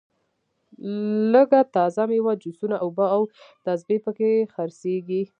[1.33, 3.21] لږه تازه میوه جوسونه اوبه او
[3.65, 5.21] تسبې په کې خرڅېږي.